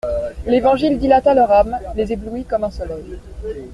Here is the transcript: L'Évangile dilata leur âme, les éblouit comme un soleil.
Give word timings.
L'Évangile 0.47 0.97
dilata 0.97 1.35
leur 1.35 1.51
âme, 1.51 1.77
les 1.95 2.11
éblouit 2.11 2.43
comme 2.43 2.63
un 2.63 2.71
soleil. 2.71 3.19